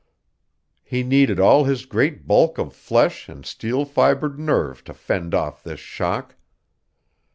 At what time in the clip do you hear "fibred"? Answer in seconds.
3.85-4.39